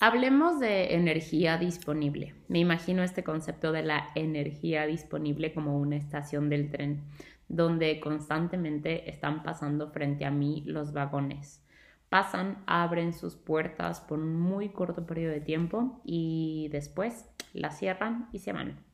[0.00, 2.34] Hablemos de energía disponible.
[2.48, 7.04] Me imagino este concepto de la energía disponible como una estación del tren,
[7.48, 11.64] donde constantemente están pasando frente a mí los vagones.
[12.08, 18.28] Pasan, abren sus puertas por un muy corto periodo de tiempo y después las cierran
[18.32, 18.84] y se van.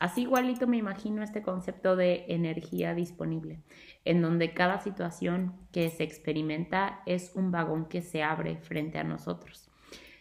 [0.00, 3.62] Así igualito me imagino este concepto de energía disponible,
[4.04, 9.04] en donde cada situación que se experimenta es un vagón que se abre frente a
[9.04, 9.68] nosotros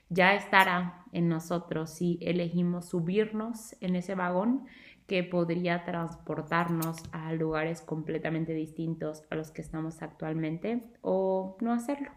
[0.10, 4.66] ya estará en nosotros si elegimos subirnos en ese vagón
[5.08, 12.12] que podría transportarnos a lugares completamente distintos a los que estamos actualmente o no hacerlo.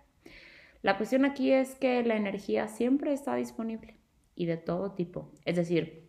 [0.83, 3.97] La cuestión aquí es que la energía siempre está disponible
[4.35, 5.31] y de todo tipo.
[5.45, 6.09] Es decir,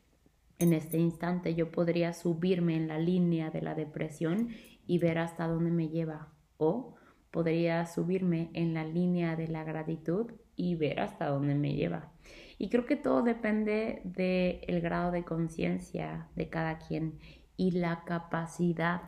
[0.60, 4.50] en este instante yo podría subirme en la línea de la depresión
[4.88, 6.96] y ver hasta dónde me lleva o
[7.32, 12.12] podría subirme en la línea de la gratitud y ver hasta dónde me lleva.
[12.58, 17.18] Y creo que todo depende del grado de conciencia de cada quien
[17.58, 19.02] y la capacidad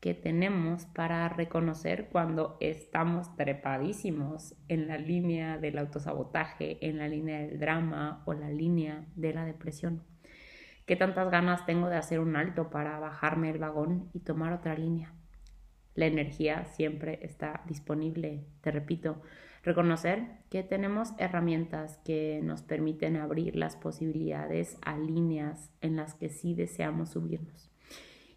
[0.00, 7.40] que tenemos para reconocer cuando estamos trepadísimos en la línea del autosabotaje, en la línea
[7.40, 10.02] del drama o la línea de la depresión.
[10.84, 14.74] ¿Qué tantas ganas tengo de hacer un alto para bajarme el vagón y tomar otra
[14.74, 15.14] línea?
[15.94, 19.22] La energía siempre está disponible, te repito,
[19.62, 26.28] reconocer que tenemos herramientas que nos permiten abrir las posibilidades a líneas en las que
[26.28, 27.70] sí deseamos subirnos.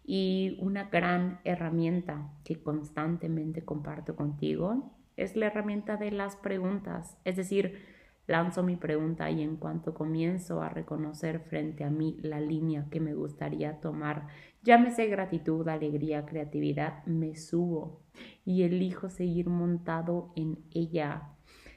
[0.04, 7.36] Y una gran herramienta que constantemente comparto contigo es la herramienta de las preguntas, es
[7.36, 7.97] decir,
[8.28, 13.00] lanzo mi pregunta y en cuanto comienzo a reconocer frente a mí la línea que
[13.00, 14.28] me gustaría tomar,
[14.62, 18.02] llámese gratitud, alegría, creatividad, me subo
[18.44, 21.30] y elijo seguir montado en ella.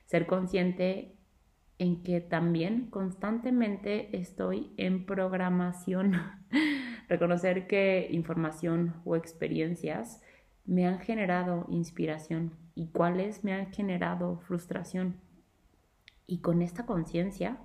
[0.05, 1.15] Ser consciente
[1.79, 6.17] en que también constantemente estoy en programación.
[7.07, 10.21] Reconocer que información o experiencias
[10.65, 15.30] me han generado inspiración y cuáles me han generado frustración
[16.31, 17.57] y con esta conciencia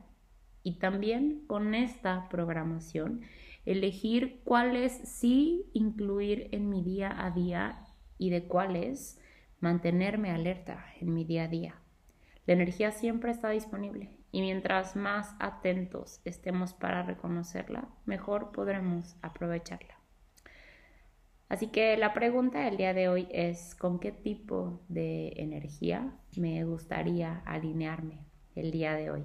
[0.65, 3.21] y también con esta programación,
[3.65, 7.85] elegir cuáles sí incluir en mi día a día
[8.19, 9.21] y de cuáles
[9.61, 11.77] mantenerme alerta en mi día a día.
[12.45, 20.01] La energía siempre está disponible y mientras más atentos estemos para reconocerla, mejor podremos aprovecharla.
[21.49, 26.65] Así que la pregunta del día de hoy es, ¿con qué tipo de energía me
[26.65, 29.25] gustaría alinearme el día de hoy.